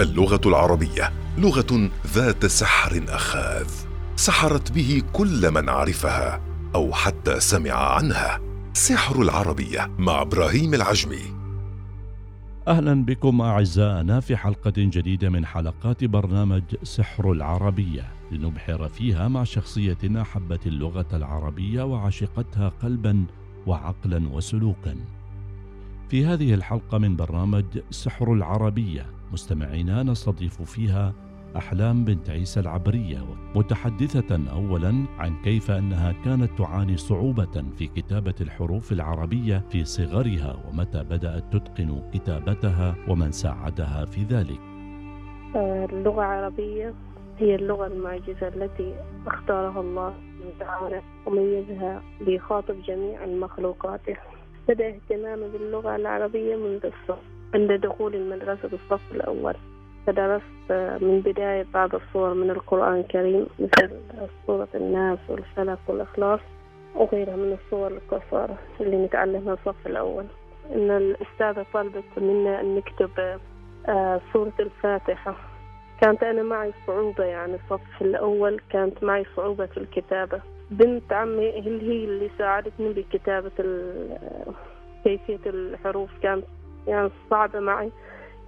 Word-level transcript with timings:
اللغة 0.00 0.40
العربية 0.46 1.12
لغة 1.38 1.90
ذات 2.06 2.46
سحر 2.46 3.04
أخاذ 3.08 3.68
سحرت 4.16 4.72
به 4.72 5.02
كل 5.12 5.50
من 5.50 5.68
عرفها 5.68 6.40
أو 6.74 6.92
حتى 6.92 7.40
سمع 7.40 7.72
عنها. 7.72 8.40
سحر 8.72 9.22
العربية 9.22 9.90
مع 9.98 10.22
إبراهيم 10.22 10.74
العجمي. 10.74 11.42
أهلا 12.68 13.04
بكم 13.04 13.40
اعزائنا 13.40 14.20
في 14.20 14.36
حلقة 14.36 14.72
جديدة 14.76 15.30
من 15.30 15.46
حلقات 15.46 16.04
برنامج 16.04 16.62
سحر 16.82 17.32
العربية. 17.32 18.12
لنبحر 18.30 18.88
فيها 18.88 19.28
مع 19.28 19.44
شخصيه 19.44 19.98
احبت 20.20 20.66
اللغة 20.66 21.08
العربية 21.12 21.82
وعشقتها 21.82 22.72
قلبا 22.82 23.24
وعقلا 23.66 24.28
وسلوكا. 24.28 24.96
في 26.08 26.26
هذه 26.26 26.54
الحلقة 26.54 26.98
من 26.98 27.16
برنامج 27.16 27.64
سحر 27.90 28.32
العربية 28.32 29.21
مستمعينا 29.32 30.02
نستضيف 30.02 30.62
فيها 30.62 31.14
أحلام 31.56 32.04
بنت 32.04 32.30
عيسى 32.30 32.60
العبرية 32.60 33.18
متحدثة 33.54 34.50
أولا 34.52 35.04
عن 35.18 35.42
كيف 35.42 35.70
أنها 35.70 36.12
كانت 36.24 36.58
تعاني 36.58 36.96
صعوبة 36.96 37.64
في 37.78 37.86
كتابة 37.86 38.34
الحروف 38.40 38.92
العربية 38.92 39.62
في 39.70 39.84
صغرها 39.84 40.56
ومتى 40.68 41.04
بدأت 41.04 41.44
تتقن 41.52 42.02
كتابتها 42.14 42.94
ومن 43.08 43.32
ساعدها 43.32 44.04
في 44.04 44.22
ذلك. 44.22 44.60
اللغة 45.92 46.20
العربية 46.20 46.94
هي 47.38 47.54
اللغة 47.54 47.86
المعجزة 47.86 48.48
التي 48.48 48.94
اختارها 49.26 49.80
الله 49.80 50.14
تعالى 50.60 51.02
وميزها 51.26 52.02
ليخاطب 52.20 52.74
جميع 52.86 53.26
مخلوقاته. 53.26 54.16
بدأ 54.68 54.88
اهتمامي 54.88 55.48
باللغة 55.48 55.96
العربية 55.96 56.56
منذ 56.56 56.86
الصف 56.86 57.22
عند 57.54 57.72
دخول 57.72 58.14
المدرسة 58.14 58.68
بالصف 58.68 59.12
الأول 59.14 59.54
فدرست 60.06 60.72
من 61.00 61.20
بداية 61.24 61.66
بعض 61.74 61.94
الصور 61.94 62.34
من 62.34 62.50
القرآن 62.50 63.00
الكريم 63.00 63.46
مثل 63.58 63.90
سورة 64.46 64.68
الناس 64.74 65.18
والفلق 65.28 65.78
والإخلاص 65.88 66.40
وغيرها 66.94 67.36
من 67.36 67.58
الصور 67.64 67.90
القصيرة 67.90 68.58
اللي 68.80 68.96
نتعلمها 68.96 69.54
الصف 69.54 69.86
الأول. 69.86 70.24
إن 70.74 70.90
الأستاذة 70.90 71.66
طلبت 71.74 72.04
منا 72.16 72.60
أن 72.60 72.76
نكتب 72.76 73.10
آه، 73.88 74.20
سورة 74.32 74.52
الفاتحة. 74.60 75.34
كانت 76.00 76.22
أنا 76.22 76.42
معي 76.42 76.72
صعوبة 76.86 77.24
يعني 77.24 77.54
الصف 77.54 78.02
الأول 78.02 78.60
كانت 78.70 79.04
معي 79.04 79.24
صعوبة 79.36 79.66
في 79.66 79.76
الكتابة. 79.76 80.40
بنت 80.70 81.12
عمي 81.12 81.50
هي 81.52 82.04
اللي 82.04 82.30
ساعدتني 82.38 82.92
بكتابة 82.92 83.50
كيفية 85.04 85.40
الحروف. 85.46 86.10
كانت 86.22 86.44
يعني 86.86 87.10
صعبة 87.30 87.60
معي 87.60 87.90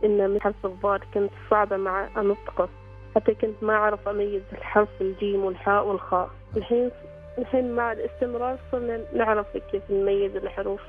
إن 0.04 0.30
من 0.30 0.40
حرف 0.40 0.66
الضاد 0.66 1.00
كنت 1.14 1.30
صعبة 1.50 1.76
مع 1.76 2.08
أنطقه. 2.16 2.68
حتى 3.16 3.34
كنت 3.34 3.62
ما 3.62 3.72
أعرف 3.72 4.08
أميز 4.08 4.42
الحرف 4.52 4.88
الجيم 5.00 5.44
والحاء 5.44 5.86
والخاء. 5.86 6.30
الحين 6.56 6.90
الحين 7.38 7.72
مع 7.72 7.92
الاستمرار 7.92 8.58
صرنا 8.72 9.00
نعرف 9.12 9.56
كيف 9.56 9.82
نميز 9.90 10.36
الحروف. 10.36 10.80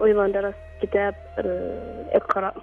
وأيضا 0.00 0.28
درست 0.28 0.56
كتاب 0.82 1.14
اقرأ. 2.12 2.54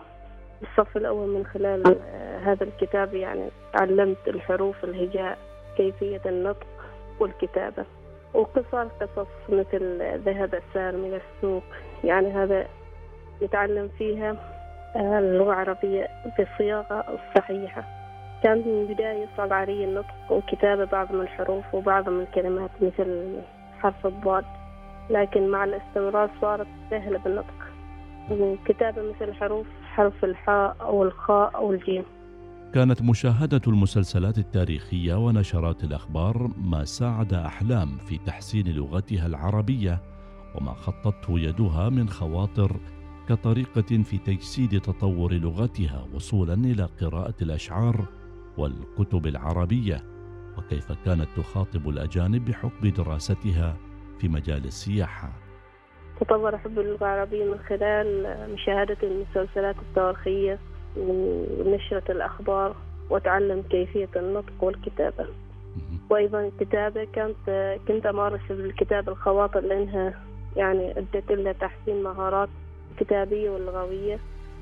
الصف 0.62 0.98
الأول 0.98 1.28
من 1.28 1.46
خلال 1.46 1.96
هذا 2.44 2.64
الكتاب 2.64 3.14
يعني 3.14 3.50
تعلمت 3.74 4.28
الحروف 4.28 4.84
الهجاء 4.84 5.38
كيفية 5.78 6.22
النطق 6.26 6.68
والكتابة. 7.20 7.86
وقصار 8.34 8.88
قصص 9.02 9.28
مثل 9.50 10.02
ذهب 10.26 10.56
السالم 10.56 11.06
إلى 11.06 11.20
السوق. 11.36 11.64
يعني 12.04 12.32
هذا 12.32 12.68
نتعلم 13.44 13.90
فيها 13.98 14.36
آه، 14.96 15.20
اللغة 15.20 15.54
العربية 15.54 16.08
بالصياغة 16.38 17.04
الصحيحة 17.14 17.84
كان 18.44 18.58
من 18.58 18.82
البداية 18.82 19.28
صعب 19.38 19.54
علي 19.54 19.86
النطق 19.86 20.32
وكتابة 20.32 20.86
بعض 20.86 21.12
من 21.12 21.22
الحروف 21.22 21.66
وبعض 21.74 22.10
من 22.10 22.22
الكلمات 22.22 22.70
مثل 22.82 23.38
حرف 23.82 24.08
الضاد 24.08 24.46
لكن 25.10 25.48
مع 25.48 25.64
الاستمرار 25.64 26.30
صارت 26.42 26.68
سهلة 26.90 27.20
بالنطق. 27.20 27.54
وكتابة 28.32 29.02
مثل 29.02 29.34
حروف 29.34 29.68
حرف 29.84 30.26
الحاء 30.26 30.76
أو 30.82 31.04
الخاء 31.04 31.56
أو 31.56 31.72
الجيم. 31.72 32.04
كانت 32.74 33.02
مشاهدة 33.02 33.62
المسلسلات 33.68 34.38
التاريخية 34.38 35.16
ونشرات 35.16 35.84
الأخبار 35.84 36.50
ما 36.58 36.84
ساعد 36.84 37.34
أحلام 37.34 37.98
في 37.98 38.18
تحسين 38.18 38.68
لغتها 38.68 39.26
العربية 39.26 40.00
وما 40.56 40.74
خطته 40.74 41.40
يدها 41.40 41.90
من 41.90 42.10
خواطر 42.10 42.72
كطريقة 43.30 44.04
في 44.04 44.18
تجسيد 44.18 44.82
تطور 44.82 45.34
لغتها 45.34 46.08
وصولا 46.14 46.54
إلى 46.54 46.88
قراءة 47.02 47.34
الأشعار 47.42 47.96
والكتب 48.58 49.28
العربية 49.28 50.04
وكيف 50.58 50.92
كانت 51.06 51.28
تخاطب 51.38 51.90
الأجانب 51.90 52.46
بحكم 52.46 52.90
دراستها 52.90 53.78
في 54.20 54.28
مجال 54.28 54.66
السياحة. 54.66 55.30
تطور 56.22 56.58
حب 56.58 56.80
اللغة 56.80 57.06
العربية 57.06 57.46
من 57.46 57.60
خلال 57.70 58.38
مشاهدة 58.54 58.98
المسلسلات 59.04 59.76
التاريخية 59.90 60.60
ونشرة 60.98 62.12
الأخبار 62.12 62.76
وتعلم 63.10 63.62
كيفية 63.70 64.10
النطق 64.16 64.64
والكتابة. 64.64 65.28
وأيضا 66.10 66.40
الكتابة 66.42 67.04
كانت 67.04 67.78
كنت 67.88 68.06
أمارس 68.06 68.42
بالكتابة 68.50 69.12
الخواطر 69.12 69.60
لأنها 69.60 70.24
يعني 70.56 70.98
أدت 70.98 71.32
إلى 71.32 71.54
تحسين 71.54 72.04
مهارات 72.04 72.50
الكتابية 72.94 73.50
واللغوية 73.50 74.20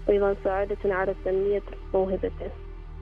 أيضا 0.10 0.36
ساعدتني 0.44 0.94
على 0.94 1.16
تنمية 1.26 1.62
موهبته 1.94 2.52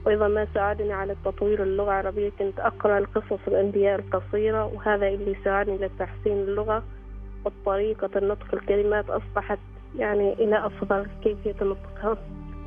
وأيضا 0.06 0.28
ما 0.28 0.46
ساعدني 0.54 0.92
على 0.92 1.16
تطوير 1.24 1.62
اللغة. 1.62 1.90
العربية 1.90 2.30
كنت 2.38 2.60
أقرأ 2.60 2.98
القصص 2.98 3.38
الأنبياء 3.48 3.98
القصيرة 4.00 4.64
وهذا 4.66 5.08
اللي 5.08 5.36
ساعدني 5.44 5.76
لتحسين 5.76 6.32
اللغة 6.32 6.82
وطريقة 7.44 8.10
النطق 8.16 8.54
الكلمات. 8.54 9.10
أصبحت 9.10 9.58
يعني 9.98 10.32
إلى 10.32 10.66
أفضل 10.66 11.06
كيفية 11.24 11.54
نطقها. 11.62 12.16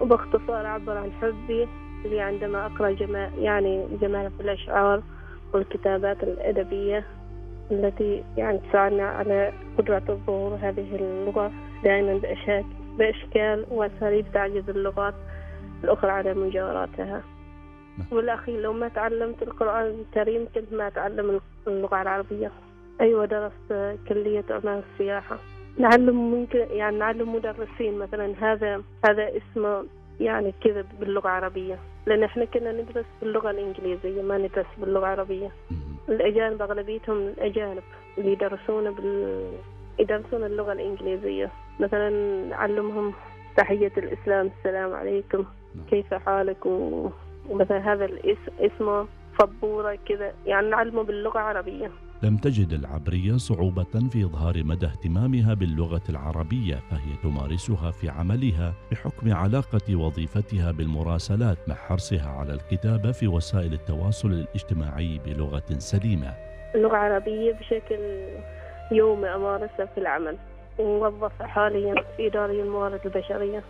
وباختصار 0.01 0.65
أعبر 0.65 0.97
عن 0.97 1.11
حبي 1.21 1.67
اللي 2.05 2.19
عندما 2.19 2.65
أقرأ 2.65 2.91
جمال 2.91 3.39
يعني 3.39 3.87
جمال 4.01 4.31
في 4.31 4.43
الأشعار 4.43 5.01
والكتابات 5.53 6.23
الأدبية. 6.23 7.05
التي 7.71 8.23
يعني 8.37 8.59
تساعدنا 8.69 9.03
على 9.03 9.53
قدرة 9.77 10.03
الظهور. 10.09 10.57
هذه 10.61 10.95
اللغة 10.95 11.51
دائما 11.83 12.21
بأشكال 12.97 13.65
وأساليب 13.71 14.25
تعجز 14.33 14.69
اللغات 14.69 15.13
الأخرى 15.83 16.11
على 16.11 16.33
مجاوراتها 16.33 17.23
نعم. 17.97 18.07
والأخير 18.11 18.59
لو 18.59 18.73
ما 18.73 18.87
تعلمت 18.87 19.43
القرآن 19.43 19.85
الكريم 19.85 20.47
كنت 20.55 20.73
ما 20.73 20.87
أتعلم 20.87 21.39
اللغة 21.67 22.01
العربية. 22.01 22.51
أيوة 23.01 23.25
درست 23.25 23.97
كلية 24.07 24.43
أعمال 24.51 24.83
السياحة. 24.93 25.37
نعلم 25.77 26.31
ممكن 26.31 26.59
يعني 26.59 26.97
نعلم 26.97 27.35
مدرسين 27.35 27.97
مثلا. 27.97 28.33
هذا 28.41 28.81
هذا 29.05 29.29
اسمه 29.37 29.85
يعني 30.19 30.53
كذا 30.63 30.85
باللغة 30.99 31.27
العربية. 31.27 31.79
لأن 32.05 32.23
إحنا 32.23 32.45
كنا 32.45 32.71
ندرس 32.71 33.05
باللغة 33.21 33.51
الإنجليزية 33.51 34.21
ما 34.21 34.37
ندرس 34.37 34.65
باللغة 34.77 34.99
العربية. 34.99 35.51
الأجانب 36.09 36.61
أغلبيتهم 36.61 37.17
الأجانب 37.17 37.83
اللي 38.17 38.31
يدرسون 38.31 38.91
بال 38.91 39.43
يدرسون 39.99 40.43
اللغة 40.43 40.73
الإنجليزية. 40.73 41.51
مثلا 41.79 42.09
نعلمهم 42.49 43.13
تحية 43.57 43.91
الإسلام 43.97 44.51
السلام 44.57 44.93
عليكم 44.93 45.45
نعم. 45.75 45.85
كيف 45.89 46.13
حالك؟ 46.13 46.65
ومثلا 47.49 47.93
هذا 47.93 48.05
الاسم 48.05 48.51
اسمه 48.59 49.07
فبورة 49.39 49.97
كذا 50.05 50.33
يعني 50.45 50.69
نعلمه 50.69 51.03
باللغة 51.03 51.39
العربية. 51.39 51.91
لم 52.23 52.37
تجد 52.37 52.73
العبرية 52.73 53.37
صعوبة 53.37 54.09
في 54.11 54.23
إظهار 54.23 54.63
مدى 54.63 54.85
اهتمامها 54.85 55.53
باللغة 55.53 56.01
العربية 56.09 56.75
فهي 56.75 57.15
تمارسها 57.23 57.91
في 57.91 58.09
عملها 58.09 58.73
بحكم 58.91 59.33
علاقة 59.33 59.95
وظيفتها 59.95 60.71
بالمراسلات 60.71 61.57
مع 61.67 61.75
حرصها 61.75 62.29
على 62.29 62.53
الكتابة 62.53 63.11
في 63.11 63.27
وسائل 63.27 63.73
التواصل 63.73 64.31
الاجتماعي 64.31 65.19
بلغة 65.25 65.63
سليمة. 65.77 66.33
اللغة 66.75 66.91
العربية 66.91 67.53
بشكل 67.53 67.99
يومي 68.91 69.27
أمارسها 69.27 69.85
في 69.85 69.97
العمل 69.97 70.37
موظفة 70.79 71.45
حاليا 71.45 71.95
في 72.17 72.27
إدارة 72.27 72.51
الموارد 72.51 72.99
البشرية 73.05 73.63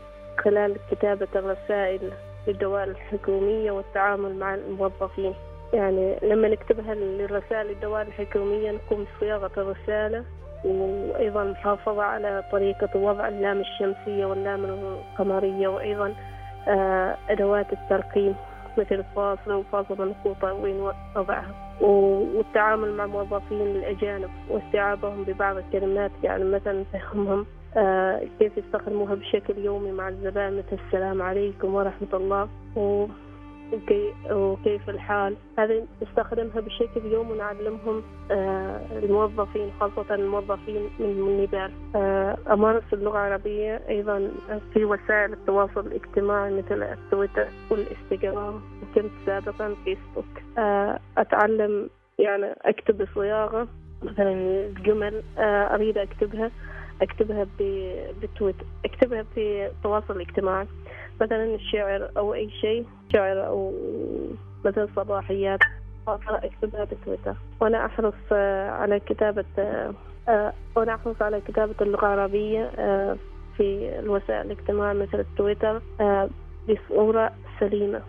خلال 0.44 0.78
كتابة 0.92 1.28
الرسائل 1.36 2.12
للدوائر 2.48 2.92
الحكومية 2.92 3.72
والتعامل 3.72 4.36
مع 4.36 4.56
الموظفين. 4.56 5.34
يعني 5.74 6.16
لما 6.22 6.48
نكتبها 6.48 6.96
للرسائل 6.96 7.70
الدوائر 7.70 8.08
الحكومية 8.08 8.72
نقوم 8.72 9.06
بصياغة 9.18 9.52
الرسالة 9.58 10.24
وأيضا 10.66 11.44
محافظة 11.44 12.04
على 12.04 12.44
طريقة 12.52 13.00
وضع 13.00 13.28
اللام 13.28 13.60
الشمسية 13.60 14.26
واللام 14.26 14.66
القمرية 14.66 15.68
وأيضا 15.68 16.14
آه، 16.68 17.18
أدوات 17.30 17.74
الترقيم 17.74 18.36
مثل 18.78 19.04
فاصل 19.16 19.52
وفاصل 19.52 20.08
منقوطة 20.08 20.54
وين 20.54 20.90
وضعها 21.16 21.56
والتعامل 21.82 22.94
مع 22.94 23.06
موظفين 23.06 23.62
الأجانب 23.62 24.30
واستيعابهم 24.50 25.24
ببعض 25.24 25.58
الكلمات 25.58 26.12
يعني 26.24 26.44
مثلا 26.44 26.84
فهمهم 26.94 27.46
آه، 27.78 28.22
كيف 28.40 28.58
يستخدموها 28.58 29.16
بشكل 29.16 29.58
يومي 29.58 29.92
مع 29.92 30.10
الزبائن 30.10 30.58
مثل 30.58 30.82
السلام 30.88 31.22
عليكم 31.22 31.76
ورحمة 31.76 32.08
الله 32.14 32.50
و 32.76 33.06
وكيف 34.32 34.90
الحال. 34.90 35.36
هذه 35.58 35.86
نستخدمها 36.02 36.60
بشكل 36.60 37.06
يوم 37.06 37.32
ونعلمهم 37.32 38.04
آه، 38.32 38.82
الموظفين 38.92 39.72
خاصة 39.80 40.16
الموظفين 40.16 40.90
من 41.00 41.06
النبال. 41.06 41.72
آه، 41.96 42.38
أمارس 42.52 42.84
اللغة 42.94 43.18
العربية 43.18 43.82
أيضا 43.90 44.32
في 44.74 44.86
وسائل 44.86 45.34
التواصل 45.34 45.88
الاجتماعي 45.88 46.54
مثل 46.54 46.84
التويتر 46.84 47.48
والإنستغرام 47.70 48.62
وكنت 48.82 49.12
سابقا 49.26 49.76
فيسبوك. 49.84 50.58
آه، 50.58 51.00
أتعلم 51.18 51.90
يعني 52.20 52.56
أكتب 52.62 53.04
بصياغة 53.04 53.68
مثلا 54.04 54.34
الجمل 54.34 55.24
أريد 55.38 55.98
أكتبها 55.98 56.52
أكتبها 57.02 57.48
بتويتر 58.22 58.66
أكتبها 58.86 59.24
في 59.36 59.66
التواصل 59.66 60.16
الاجتماعي 60.16 60.68
مثلا 61.22 61.56
الشعر 61.56 62.10
أو 62.18 62.34
أي 62.34 62.50
شيء 62.62 62.86
شعر 63.14 63.48
أو 63.48 63.74
مثلا 64.66 64.88
صباحيات 64.96 65.60
أكتبها 66.08 66.84
بتويتر. 66.84 67.36
وأنا 67.60 67.86
أحرص 67.86 68.14
آه، 68.32 68.70
على 68.70 69.00
كتابة 69.00 69.46
آه، 69.60 69.94
آه، 70.28 70.54
وأنا 70.76 70.96
أحرص 70.96 71.22
على 71.22 71.42
كتابة 71.48 71.76
اللغة 71.82 72.14
العربية 72.14 72.72
في 73.58 74.00
الوسائل 74.00 74.52
الاجتماعية 74.52 74.94
مثل 74.94 75.20
التويتر 75.20 75.82
بصورة 76.70 77.32
سليمة. 77.60 78.02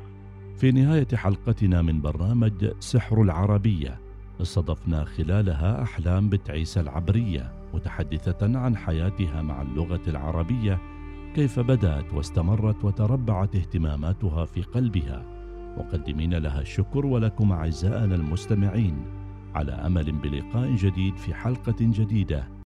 في 0.57 0.73
نهاية 0.73 1.07
حلقتنا 1.15 1.83
من 1.83 2.01
برنامج 2.01 2.73
سحر 2.81 3.23
العربية 3.23 3.99
استضفنا 4.43 5.05
خلالها 5.05 5.83
أحلام 5.83 6.29
بتعيسى 6.29 6.81
العبرية 6.81 7.53
متحدثة 7.75 8.59
عن 8.59 8.77
حياتها 8.77 9.43
مع 9.43 9.63
اللغة 9.63 10.01
العربية 10.09 10.79
كيف 11.35 11.61
بدأت 11.61 12.13
واستمرت 12.13 12.85
وتربعت 12.85 13.57
اهتماماتها 13.57 14.45
في 14.45 14.63
قلبها. 14.63 15.23
مقدمين 15.79 16.35
لها 16.35 16.61
الشكر 16.61 17.07
ولكم 17.07 17.53
أعزائنا 17.53 18.15
المستمعين. 18.15 18.97
على 19.55 19.73
أمل 19.73 20.13
بلقاء 20.13 20.75
جديد 20.75 21.17
في 21.17 21.35
حلقة 21.35 21.77
جديدة. 21.81 22.49